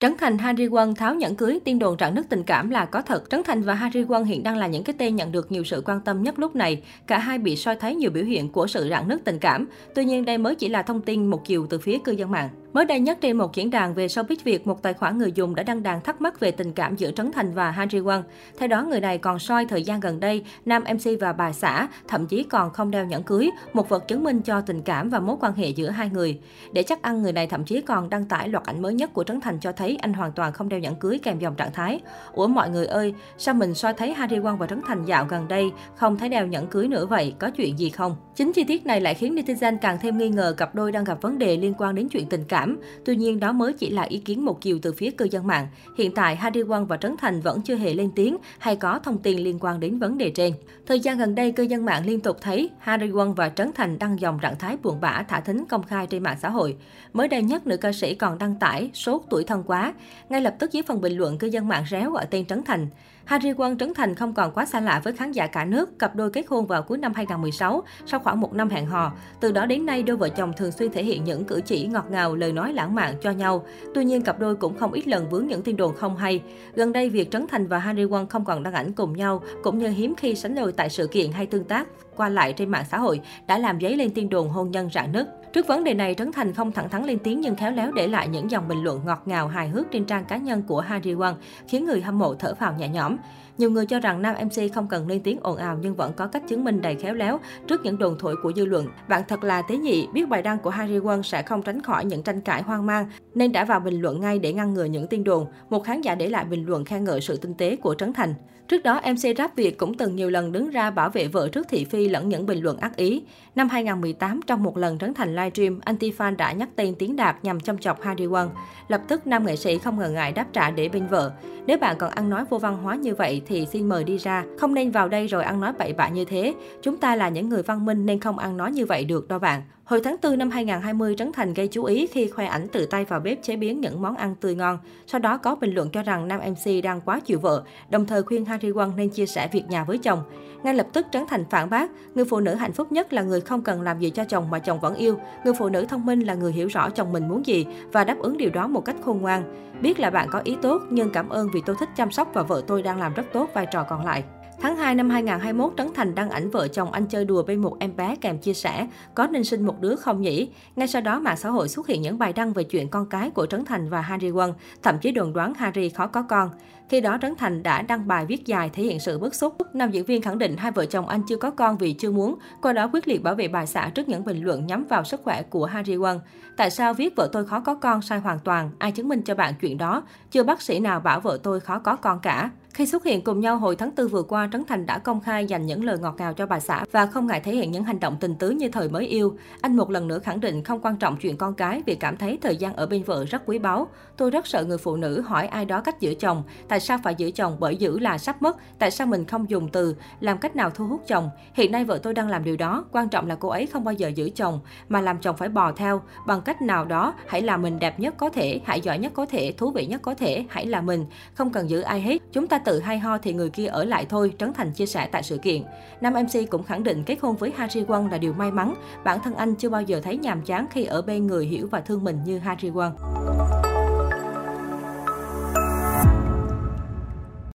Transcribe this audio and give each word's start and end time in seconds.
Trấn 0.00 0.16
Thành 0.18 0.38
Harry 0.38 0.66
Won 0.66 0.94
tháo 0.94 1.14
nhẫn 1.14 1.36
cưới, 1.36 1.58
tin 1.64 1.78
đồn 1.78 1.96
rạn 2.00 2.14
nứt 2.14 2.28
tình 2.28 2.42
cảm 2.42 2.70
là 2.70 2.84
có 2.84 3.02
thật. 3.02 3.30
Trấn 3.30 3.42
Thành 3.42 3.62
và 3.62 3.74
Harry 3.74 4.04
Won 4.04 4.24
hiện 4.24 4.42
đang 4.42 4.56
là 4.56 4.66
những 4.66 4.84
cái 4.84 4.94
tên 4.98 5.16
nhận 5.16 5.32
được 5.32 5.52
nhiều 5.52 5.64
sự 5.64 5.82
quan 5.86 6.00
tâm 6.00 6.22
nhất 6.22 6.38
lúc 6.38 6.56
này. 6.56 6.82
Cả 7.06 7.18
hai 7.18 7.38
bị 7.38 7.56
soi 7.56 7.76
thấy 7.76 7.94
nhiều 7.94 8.10
biểu 8.10 8.24
hiện 8.24 8.48
của 8.48 8.66
sự 8.66 8.88
rạn 8.90 9.08
nứt 9.08 9.24
tình 9.24 9.38
cảm. 9.38 9.66
Tuy 9.94 10.04
nhiên 10.04 10.24
đây 10.24 10.38
mới 10.38 10.54
chỉ 10.54 10.68
là 10.68 10.82
thông 10.82 11.00
tin 11.00 11.26
một 11.26 11.44
chiều 11.44 11.66
từ 11.70 11.78
phía 11.78 11.98
cư 12.04 12.12
dân 12.12 12.30
mạng. 12.30 12.48
Mới 12.72 12.84
đây 12.84 13.00
nhất 13.00 13.18
trên 13.20 13.38
một 13.38 13.54
diễn 13.54 13.70
đàn 13.70 13.94
về 13.94 14.06
showbiz 14.06 14.36
Việt, 14.44 14.66
một 14.66 14.82
tài 14.82 14.94
khoản 14.94 15.18
người 15.18 15.32
dùng 15.32 15.54
đã 15.54 15.62
đăng 15.62 15.82
đàn 15.82 16.00
thắc 16.00 16.20
mắc 16.20 16.40
về 16.40 16.50
tình 16.50 16.72
cảm 16.72 16.96
giữa 16.96 17.10
Trấn 17.10 17.32
Thành 17.32 17.54
và 17.54 17.70
Harry 17.70 17.98
Won. 17.98 18.22
Theo 18.58 18.68
đó, 18.68 18.84
người 18.84 19.00
này 19.00 19.18
còn 19.18 19.38
soi 19.38 19.64
thời 19.64 19.82
gian 19.82 20.00
gần 20.00 20.20
đây, 20.20 20.44
nam 20.64 20.82
MC 20.82 21.20
và 21.20 21.32
bà 21.32 21.52
xã 21.52 21.88
thậm 22.08 22.26
chí 22.26 22.42
còn 22.42 22.72
không 22.72 22.90
đeo 22.90 23.06
nhẫn 23.06 23.22
cưới, 23.22 23.50
một 23.72 23.88
vật 23.88 24.08
chứng 24.08 24.24
minh 24.24 24.42
cho 24.42 24.60
tình 24.60 24.82
cảm 24.82 25.10
và 25.10 25.20
mối 25.20 25.36
quan 25.40 25.54
hệ 25.54 25.68
giữa 25.68 25.90
hai 25.90 26.10
người. 26.12 26.38
Để 26.72 26.82
chắc 26.82 27.02
ăn, 27.02 27.22
người 27.22 27.32
này 27.32 27.46
thậm 27.46 27.64
chí 27.64 27.80
còn 27.80 28.10
đăng 28.10 28.24
tải 28.24 28.48
loạt 28.48 28.64
ảnh 28.64 28.82
mới 28.82 28.94
nhất 28.94 29.12
của 29.12 29.24
Trấn 29.24 29.40
Thành 29.40 29.58
cho 29.60 29.72
thấy 29.72 29.89
anh 29.96 30.12
hoàn 30.12 30.32
toàn 30.32 30.52
không 30.52 30.68
đeo 30.68 30.80
nhẫn 30.80 30.94
cưới 30.94 31.18
kèm 31.22 31.38
dòng 31.38 31.54
trạng 31.54 31.72
thái. 31.72 32.00
Ủa 32.32 32.46
mọi 32.46 32.70
người 32.70 32.86
ơi, 32.86 33.14
sao 33.38 33.54
mình 33.54 33.74
soi 33.74 33.92
thấy 33.92 34.14
Harry 34.14 34.36
Won 34.36 34.56
và 34.56 34.66
Trấn 34.66 34.80
Thành 34.86 35.04
dạo 35.04 35.26
gần 35.28 35.48
đây 35.48 35.70
không 35.96 36.18
thấy 36.18 36.28
đeo 36.28 36.46
nhẫn 36.46 36.66
cưới 36.66 36.88
nữa 36.88 37.06
vậy, 37.06 37.34
có 37.38 37.50
chuyện 37.50 37.78
gì 37.78 37.90
không? 37.90 38.16
Chính 38.36 38.52
chi 38.52 38.64
tiết 38.64 38.86
này 38.86 39.00
lại 39.00 39.14
khiến 39.14 39.34
netizen 39.34 39.78
càng 39.80 39.98
thêm 40.02 40.18
nghi 40.18 40.28
ngờ 40.28 40.54
cặp 40.56 40.74
đôi 40.74 40.92
đang 40.92 41.04
gặp 41.04 41.22
vấn 41.22 41.38
đề 41.38 41.56
liên 41.56 41.74
quan 41.78 41.94
đến 41.94 42.08
chuyện 42.08 42.26
tình 42.26 42.44
cảm. 42.48 42.78
Tuy 43.04 43.16
nhiên, 43.16 43.40
đó 43.40 43.52
mới 43.52 43.72
chỉ 43.72 43.90
là 43.90 44.02
ý 44.02 44.18
kiến 44.18 44.44
một 44.44 44.60
chiều 44.60 44.78
từ 44.82 44.92
phía 44.92 45.10
cư 45.10 45.24
dân 45.30 45.46
mạng. 45.46 45.66
Hiện 45.98 46.14
tại, 46.14 46.36
Harry 46.36 46.62
Won 46.62 46.86
và 46.86 46.96
Trấn 46.96 47.16
Thành 47.16 47.40
vẫn 47.40 47.62
chưa 47.62 47.74
hề 47.74 47.94
lên 47.94 48.10
tiếng 48.14 48.36
hay 48.58 48.76
có 48.76 48.98
thông 48.98 49.18
tin 49.18 49.38
liên 49.38 49.58
quan 49.60 49.80
đến 49.80 49.98
vấn 49.98 50.18
đề 50.18 50.30
trên. 50.30 50.52
Thời 50.86 51.00
gian 51.00 51.18
gần 51.18 51.34
đây, 51.34 51.52
cư 51.52 51.62
dân 51.62 51.84
mạng 51.84 52.06
liên 52.06 52.20
tục 52.20 52.36
thấy 52.40 52.70
Harry 52.78 53.06
Won 53.06 53.34
và 53.34 53.48
Trấn 53.48 53.70
Thành 53.74 53.98
đăng 53.98 54.20
dòng 54.20 54.38
trạng 54.38 54.58
thái 54.58 54.76
buồn 54.82 55.00
bã, 55.00 55.24
thả 55.28 55.40
thính 55.40 55.64
công 55.68 55.82
khai 55.82 56.06
trên 56.06 56.22
mạng 56.22 56.36
xã 56.42 56.48
hội. 56.48 56.76
Mới 57.12 57.28
đây 57.28 57.42
nhất, 57.42 57.66
nữ 57.66 57.76
ca 57.76 57.92
sĩ 57.92 58.14
còn 58.14 58.38
đăng 58.38 58.54
tải 58.54 58.90
sốt 58.94 59.22
tuổi 59.30 59.44
thân 59.44 59.62
quá. 59.66 59.79
Ngay 60.28 60.40
lập 60.40 60.54
tức 60.58 60.72
dưới 60.72 60.82
phần 60.82 61.00
bình 61.00 61.16
luận, 61.16 61.38
cư 61.38 61.46
dân 61.46 61.68
mạng 61.68 61.84
réo 61.90 62.10
gọi 62.10 62.26
tên 62.30 62.46
Trấn 62.46 62.62
Thành. 62.64 62.86
Harry 63.30 63.52
Won 63.52 63.76
Trấn 63.78 63.94
Thành 63.94 64.14
không 64.14 64.34
còn 64.34 64.52
quá 64.52 64.66
xa 64.66 64.80
lạ 64.80 65.00
với 65.04 65.12
khán 65.12 65.32
giả 65.32 65.46
cả 65.46 65.64
nước. 65.64 65.98
Cặp 65.98 66.16
đôi 66.16 66.30
kết 66.30 66.46
hôn 66.48 66.66
vào 66.66 66.82
cuối 66.82 66.98
năm 66.98 67.12
2016, 67.14 67.82
sau 68.06 68.20
khoảng 68.20 68.40
một 68.40 68.54
năm 68.54 68.68
hẹn 68.68 68.86
hò. 68.86 69.12
Từ 69.40 69.52
đó 69.52 69.66
đến 69.66 69.86
nay, 69.86 70.02
đôi 70.02 70.16
vợ 70.16 70.28
chồng 70.28 70.52
thường 70.56 70.72
xuyên 70.72 70.92
thể 70.92 71.04
hiện 71.04 71.24
những 71.24 71.44
cử 71.44 71.60
chỉ 71.64 71.86
ngọt 71.86 72.04
ngào, 72.10 72.34
lời 72.36 72.52
nói 72.52 72.72
lãng 72.72 72.94
mạn 72.94 73.14
cho 73.22 73.30
nhau. 73.30 73.64
Tuy 73.94 74.04
nhiên, 74.04 74.22
cặp 74.22 74.38
đôi 74.38 74.56
cũng 74.56 74.78
không 74.78 74.92
ít 74.92 75.08
lần 75.08 75.28
vướng 75.28 75.46
những 75.46 75.62
tin 75.62 75.76
đồn 75.76 75.94
không 75.96 76.16
hay. 76.16 76.42
Gần 76.74 76.92
đây, 76.92 77.10
việc 77.10 77.30
Trấn 77.30 77.46
Thành 77.46 77.66
và 77.66 77.78
Harry 77.78 78.04
Won 78.04 78.26
không 78.26 78.44
còn 78.44 78.62
đăng 78.62 78.74
ảnh 78.74 78.92
cùng 78.92 79.16
nhau, 79.16 79.42
cũng 79.62 79.78
như 79.78 79.88
hiếm 79.88 80.14
khi 80.16 80.34
sánh 80.34 80.54
đôi 80.54 80.72
tại 80.72 80.90
sự 80.90 81.06
kiện 81.06 81.32
hay 81.32 81.46
tương 81.46 81.64
tác 81.64 81.88
qua 82.16 82.28
lại 82.28 82.52
trên 82.52 82.70
mạng 82.70 82.84
xã 82.90 82.98
hội, 82.98 83.20
đã 83.46 83.58
làm 83.58 83.80
dấy 83.80 83.96
lên 83.96 84.10
tin 84.14 84.28
đồn 84.28 84.48
hôn 84.48 84.70
nhân 84.70 84.90
rạn 84.94 85.12
nứt. 85.12 85.28
Trước 85.52 85.66
vấn 85.66 85.84
đề 85.84 85.94
này, 85.94 86.14
Trấn 86.14 86.32
Thành 86.32 86.54
không 86.54 86.72
thẳng 86.72 86.88
thắn 86.88 87.04
lên 87.04 87.18
tiếng 87.18 87.40
nhưng 87.40 87.56
khéo 87.56 87.72
léo 87.72 87.92
để 87.92 88.08
lại 88.08 88.28
những 88.28 88.50
dòng 88.50 88.68
bình 88.68 88.84
luận 88.84 89.00
ngọt 89.04 89.22
ngào 89.26 89.48
hài 89.48 89.68
hước 89.68 89.90
trên 89.90 90.04
trang 90.04 90.24
cá 90.24 90.36
nhân 90.36 90.62
của 90.62 90.80
Harry 90.80 91.14
Won, 91.14 91.34
khiến 91.68 91.84
người 91.84 92.00
hâm 92.00 92.18
mộ 92.18 92.34
thở 92.34 92.54
phào 92.54 92.74
nhẹ 92.78 92.88
nhõm. 92.88 93.16
Nhiều 93.58 93.70
người 93.70 93.86
cho 93.86 94.00
rằng 94.00 94.22
nam 94.22 94.34
MC 94.44 94.74
không 94.74 94.88
cần 94.88 95.08
lên 95.08 95.22
tiếng 95.22 95.38
ồn 95.42 95.56
ào 95.56 95.78
nhưng 95.82 95.94
vẫn 95.94 96.12
có 96.16 96.26
cách 96.26 96.42
chứng 96.48 96.64
minh 96.64 96.82
đầy 96.82 96.94
khéo 96.94 97.14
léo 97.14 97.40
trước 97.66 97.84
những 97.84 97.98
đồn 97.98 98.18
thổi 98.18 98.36
của 98.42 98.52
dư 98.56 98.64
luận. 98.64 98.86
Bạn 99.08 99.22
thật 99.28 99.44
là 99.44 99.62
tế 99.62 99.76
nhị, 99.76 100.06
biết 100.14 100.28
bài 100.28 100.42
đăng 100.42 100.58
của 100.58 100.70
Harry 100.70 100.98
Won 100.98 101.22
sẽ 101.22 101.42
không 101.42 101.62
tránh 101.62 101.82
khỏi 101.82 102.04
những 102.04 102.22
tranh 102.22 102.40
cãi 102.40 102.62
hoang 102.62 102.86
mang 102.86 103.08
nên 103.34 103.52
đã 103.52 103.64
vào 103.64 103.80
bình 103.80 104.00
luận 104.00 104.20
ngay 104.20 104.38
để 104.38 104.52
ngăn 104.52 104.74
ngừa 104.74 104.84
những 104.84 105.06
tin 105.06 105.24
đồn. 105.24 105.46
Một 105.70 105.84
khán 105.84 106.00
giả 106.00 106.14
để 106.14 106.28
lại 106.28 106.44
bình 106.44 106.66
luận 106.66 106.84
khen 106.84 107.04
ngợi 107.04 107.20
sự 107.20 107.36
tinh 107.36 107.54
tế 107.54 107.76
của 107.76 107.94
Trấn 107.94 108.12
Thành. 108.12 108.34
Trước 108.70 108.82
đó, 108.82 109.00
MC 109.04 109.36
Rap 109.38 109.56
Việt 109.56 109.78
cũng 109.78 109.94
từng 109.94 110.16
nhiều 110.16 110.30
lần 110.30 110.52
đứng 110.52 110.70
ra 110.70 110.90
bảo 110.90 111.10
vệ 111.10 111.28
vợ 111.28 111.48
trước 111.48 111.68
thị 111.68 111.84
phi 111.84 112.08
lẫn 112.08 112.28
những 112.28 112.46
bình 112.46 112.62
luận 112.62 112.76
ác 112.76 112.96
ý. 112.96 113.22
Năm 113.54 113.68
2018, 113.68 114.40
trong 114.46 114.62
một 114.62 114.76
lần 114.76 114.98
Trấn 114.98 115.14
Thành 115.14 115.36
livestream, 115.36 115.80
anti-fan 115.86 116.36
đã 116.36 116.52
nhắc 116.52 116.68
tên 116.76 116.94
Tiến 116.98 117.16
Đạt 117.16 117.44
nhằm 117.44 117.60
châm 117.60 117.78
chọc 117.78 118.02
Harry 118.02 118.26
Won. 118.26 118.48
Lập 118.88 119.00
tức, 119.08 119.26
nam 119.26 119.46
nghệ 119.46 119.56
sĩ 119.56 119.78
không 119.78 119.98
ngần 119.98 120.14
ngại 120.14 120.32
đáp 120.32 120.46
trả 120.52 120.70
để 120.70 120.88
bên 120.88 121.06
vợ. 121.06 121.32
Nếu 121.66 121.78
bạn 121.78 121.96
còn 121.98 122.10
ăn 122.10 122.30
nói 122.30 122.44
vô 122.50 122.58
văn 122.58 122.78
hóa 122.82 122.94
như 122.94 123.09
vậy 123.14 123.42
thì 123.46 123.66
xin 123.66 123.88
mời 123.88 124.04
đi 124.04 124.16
ra. 124.16 124.44
Không 124.58 124.74
nên 124.74 124.90
vào 124.90 125.08
đây 125.08 125.26
rồi 125.26 125.44
ăn 125.44 125.60
nói 125.60 125.72
bậy 125.78 125.92
bạ 125.92 126.08
như 126.08 126.24
thế. 126.24 126.54
Chúng 126.82 126.96
ta 126.96 127.16
là 127.16 127.28
những 127.28 127.48
người 127.48 127.62
văn 127.62 127.84
minh 127.84 128.06
nên 128.06 128.20
không 128.20 128.38
ăn 128.38 128.56
nói 128.56 128.72
như 128.72 128.86
vậy 128.86 129.04
được 129.04 129.28
đâu 129.28 129.38
bạn. 129.38 129.62
Hồi 129.90 130.00
tháng 130.04 130.16
4 130.22 130.38
năm 130.38 130.50
2020, 130.50 131.14
Trấn 131.18 131.32
Thành 131.32 131.54
gây 131.54 131.68
chú 131.68 131.84
ý 131.84 132.06
khi 132.06 132.28
khoe 132.28 132.46
ảnh 132.46 132.68
tự 132.68 132.86
tay 132.86 133.04
vào 133.04 133.20
bếp 133.20 133.42
chế 133.42 133.56
biến 133.56 133.80
những 133.80 134.02
món 134.02 134.16
ăn 134.16 134.34
tươi 134.40 134.54
ngon. 134.54 134.78
Sau 135.06 135.18
đó 135.18 135.36
có 135.36 135.54
bình 135.54 135.74
luận 135.74 135.90
cho 135.90 136.02
rằng 136.02 136.28
nam 136.28 136.40
MC 136.50 136.84
đang 136.84 137.00
quá 137.00 137.20
chịu 137.20 137.38
vợ, 137.38 137.62
đồng 137.90 138.06
thời 138.06 138.22
khuyên 138.22 138.44
Harry 138.44 138.70
Won 138.70 138.96
nên 138.96 139.08
chia 139.08 139.26
sẻ 139.26 139.48
việc 139.52 139.62
nhà 139.68 139.84
với 139.84 139.98
chồng. 139.98 140.22
Ngay 140.62 140.74
lập 140.74 140.86
tức 140.92 141.06
Trấn 141.12 141.26
Thành 141.28 141.44
phản 141.50 141.70
bác, 141.70 141.90
người 142.14 142.24
phụ 142.24 142.40
nữ 142.40 142.54
hạnh 142.54 142.72
phúc 142.72 142.92
nhất 142.92 143.12
là 143.12 143.22
người 143.22 143.40
không 143.40 143.62
cần 143.62 143.82
làm 143.82 143.98
gì 143.98 144.10
cho 144.10 144.24
chồng 144.24 144.50
mà 144.50 144.58
chồng 144.58 144.80
vẫn 144.80 144.94
yêu. 144.94 145.18
Người 145.44 145.54
phụ 145.58 145.68
nữ 145.68 145.86
thông 145.88 146.06
minh 146.06 146.20
là 146.20 146.34
người 146.34 146.52
hiểu 146.52 146.68
rõ 146.68 146.90
chồng 146.90 147.12
mình 147.12 147.28
muốn 147.28 147.46
gì 147.46 147.66
và 147.92 148.04
đáp 148.04 148.18
ứng 148.18 148.36
điều 148.36 148.50
đó 148.50 148.66
một 148.66 148.84
cách 148.84 148.96
khôn 149.04 149.20
ngoan. 149.20 149.42
Biết 149.82 150.00
là 150.00 150.10
bạn 150.10 150.28
có 150.30 150.40
ý 150.44 150.56
tốt 150.62 150.82
nhưng 150.90 151.10
cảm 151.10 151.28
ơn 151.28 151.48
vì 151.54 151.60
tôi 151.66 151.76
thích 151.80 151.88
chăm 151.96 152.10
sóc 152.10 152.30
và 152.34 152.42
vợ 152.42 152.62
tôi 152.66 152.82
đang 152.82 152.98
làm 152.98 153.14
rất 153.14 153.26
tốt 153.32 153.50
vai 153.54 153.66
trò 153.72 153.82
còn 153.82 154.04
lại. 154.04 154.24
Tháng 154.62 154.76
2 154.76 154.94
năm 154.94 155.10
2021, 155.10 155.72
Trấn 155.76 155.94
Thành 155.94 156.14
đăng 156.14 156.30
ảnh 156.30 156.50
vợ 156.50 156.68
chồng 156.68 156.92
anh 156.92 157.06
chơi 157.06 157.24
đùa 157.24 157.42
bên 157.42 157.60
một 157.60 157.76
em 157.78 157.96
bé 157.96 158.16
kèm 158.20 158.38
chia 158.38 158.54
sẻ, 158.54 158.86
có 159.14 159.26
nên 159.26 159.44
sinh 159.44 159.66
một 159.66 159.80
đứa 159.80 159.96
không 159.96 160.20
nhỉ? 160.20 160.48
Ngay 160.76 160.88
sau 160.88 161.02
đó, 161.02 161.20
mạng 161.20 161.36
xã 161.36 161.50
hội 161.50 161.68
xuất 161.68 161.86
hiện 161.86 162.02
những 162.02 162.18
bài 162.18 162.32
đăng 162.32 162.52
về 162.52 162.64
chuyện 162.64 162.88
con 162.88 163.06
cái 163.06 163.30
của 163.30 163.46
Trấn 163.46 163.64
Thành 163.64 163.88
và 163.88 164.00
Harry 164.00 164.30
Won, 164.30 164.52
thậm 164.82 164.98
chí 164.98 165.12
đồn 165.12 165.32
đoán 165.32 165.54
Harry 165.54 165.88
khó 165.88 166.06
có 166.06 166.22
con. 166.22 166.50
Khi 166.88 167.00
đó, 167.00 167.18
Trấn 167.22 167.34
Thành 167.36 167.62
đã 167.62 167.82
đăng 167.82 168.08
bài 168.08 168.26
viết 168.26 168.46
dài 168.46 168.70
thể 168.72 168.82
hiện 168.82 169.00
sự 169.00 169.18
bức 169.18 169.34
xúc. 169.34 169.56
Nam 169.74 169.90
diễn 169.90 170.04
viên 170.04 170.22
khẳng 170.22 170.38
định 170.38 170.56
hai 170.56 170.72
vợ 170.72 170.86
chồng 170.86 171.08
anh 171.08 171.22
chưa 171.28 171.36
có 171.36 171.50
con 171.50 171.78
vì 171.78 171.92
chưa 171.92 172.10
muốn, 172.10 172.38
qua 172.62 172.72
đó 172.72 172.90
quyết 172.92 173.08
liệt 173.08 173.22
bảo 173.22 173.34
vệ 173.34 173.48
bà 173.48 173.66
xã 173.66 173.90
trước 173.94 174.08
những 174.08 174.24
bình 174.24 174.44
luận 174.44 174.66
nhắm 174.66 174.84
vào 174.88 175.04
sức 175.04 175.20
khỏe 175.24 175.42
của 175.42 175.66
Harry 175.66 175.96
Won. 175.96 176.18
Tại 176.56 176.70
sao 176.70 176.94
viết 176.94 177.16
vợ 177.16 177.28
tôi 177.32 177.46
khó 177.46 177.60
có 177.60 177.74
con 177.74 178.02
sai 178.02 178.20
hoàn 178.20 178.38
toàn? 178.38 178.70
Ai 178.78 178.92
chứng 178.92 179.08
minh 179.08 179.22
cho 179.22 179.34
bạn 179.34 179.54
chuyện 179.60 179.78
đó? 179.78 180.02
Chưa 180.30 180.42
bác 180.42 180.62
sĩ 180.62 180.80
nào 180.80 181.00
bảo 181.00 181.20
vợ 181.20 181.38
tôi 181.42 181.60
khó 181.60 181.78
có 181.78 181.96
con 181.96 182.20
cả. 182.20 182.50
Khi 182.74 182.86
xuất 182.86 183.04
hiện 183.04 183.24
cùng 183.24 183.40
nhau 183.40 183.56
hồi 183.56 183.76
tháng 183.76 183.90
4 183.96 184.08
vừa 184.08 184.22
qua, 184.22 184.48
Trấn 184.52 184.64
Thành 184.64 184.86
đã 184.86 184.98
công 184.98 185.20
khai 185.20 185.46
dành 185.46 185.66
những 185.66 185.84
lời 185.84 185.98
ngọt 185.98 186.14
ngào 186.18 186.34
cho 186.34 186.46
bà 186.46 186.60
xã 186.60 186.84
và 186.92 187.06
không 187.06 187.26
ngại 187.26 187.40
thể 187.40 187.52
hiện 187.52 187.70
những 187.70 187.84
hành 187.84 188.00
động 188.00 188.16
tình 188.20 188.34
tứ 188.34 188.50
như 188.50 188.68
thời 188.68 188.88
mới 188.88 189.06
yêu. 189.06 189.36
Anh 189.60 189.76
một 189.76 189.90
lần 189.90 190.08
nữa 190.08 190.18
khẳng 190.18 190.40
định 190.40 190.64
không 190.64 190.80
quan 190.82 190.96
trọng 190.96 191.16
chuyện 191.16 191.36
con 191.36 191.54
cái 191.54 191.82
vì 191.86 191.94
cảm 191.94 192.16
thấy 192.16 192.38
thời 192.42 192.56
gian 192.56 192.76
ở 192.76 192.86
bên 192.86 193.02
vợ 193.02 193.24
rất 193.24 193.42
quý 193.46 193.58
báu. 193.58 193.88
Tôi 194.16 194.30
rất 194.30 194.46
sợ 194.46 194.64
người 194.64 194.78
phụ 194.78 194.96
nữ 194.96 195.20
hỏi 195.20 195.46
ai 195.46 195.64
đó 195.64 195.80
cách 195.80 196.00
giữ 196.00 196.14
chồng. 196.14 196.42
Tại 196.68 196.80
sao 196.80 196.98
phải 197.04 197.14
giữ 197.14 197.30
chồng 197.30 197.56
bởi 197.60 197.76
giữ 197.76 197.98
là 197.98 198.18
sắp 198.18 198.42
mất? 198.42 198.56
Tại 198.78 198.90
sao 198.90 199.06
mình 199.06 199.24
không 199.24 199.50
dùng 199.50 199.68
từ 199.68 199.96
làm 200.20 200.38
cách 200.38 200.56
nào 200.56 200.70
thu 200.70 200.86
hút 200.86 201.02
chồng? 201.06 201.30
Hiện 201.54 201.72
nay 201.72 201.84
vợ 201.84 201.98
tôi 202.02 202.14
đang 202.14 202.28
làm 202.28 202.44
điều 202.44 202.56
đó. 202.56 202.84
Quan 202.92 203.08
trọng 203.08 203.28
là 203.28 203.34
cô 203.34 203.48
ấy 203.48 203.66
không 203.66 203.84
bao 203.84 203.94
giờ 203.94 204.08
giữ 204.08 204.30
chồng 204.30 204.60
mà 204.88 205.00
làm 205.00 205.18
chồng 205.18 205.36
phải 205.36 205.48
bò 205.48 205.72
theo. 205.72 206.02
Bằng 206.26 206.42
cách 206.42 206.62
nào 206.62 206.84
đó, 206.84 207.14
hãy 207.26 207.42
làm 207.42 207.62
mình 207.62 207.78
đẹp 207.78 208.00
nhất 208.00 208.14
có 208.18 208.28
thể, 208.28 208.60
hãy 208.64 208.80
giỏi 208.80 208.98
nhất 208.98 209.12
có 209.14 209.26
thể, 209.26 209.54
thú 209.56 209.70
vị 209.70 209.86
nhất 209.86 210.02
có 210.02 210.14
thể, 210.14 210.44
hãy 210.48 210.66
là 210.66 210.80
mình. 210.80 211.06
Không 211.34 211.52
cần 211.52 211.70
giữ 211.70 211.80
ai 211.80 212.00
hết. 212.00 212.22
Chúng 212.32 212.46
ta 212.46 212.59
tự 212.64 212.80
hay 212.80 212.98
ho 212.98 213.18
thì 213.18 213.32
người 213.32 213.50
kia 213.50 213.66
ở 213.66 213.84
lại 213.84 214.06
thôi, 214.08 214.34
Trấn 214.38 214.52
Thành 214.52 214.72
chia 214.72 214.86
sẻ 214.86 215.08
tại 215.12 215.22
sự 215.22 215.38
kiện. 215.38 215.62
Nam 216.00 216.12
MC 216.12 216.50
cũng 216.50 216.62
khẳng 216.62 216.82
định 216.82 217.04
kết 217.04 217.18
hôn 217.22 217.36
với 217.36 217.52
Harry 217.56 217.84
Won 217.84 218.10
là 218.10 218.18
điều 218.18 218.32
may 218.32 218.50
mắn. 218.50 218.74
Bản 219.04 219.18
thân 219.24 219.34
anh 219.34 219.54
chưa 219.54 219.68
bao 219.68 219.82
giờ 219.82 220.00
thấy 220.00 220.16
nhàm 220.16 220.42
chán 220.42 220.66
khi 220.70 220.84
ở 220.84 221.02
bên 221.02 221.26
người 221.26 221.46
hiểu 221.46 221.68
và 221.70 221.80
thương 221.80 222.04
mình 222.04 222.20
như 222.24 222.38
Harry 222.38 222.70
Won. 222.70 223.19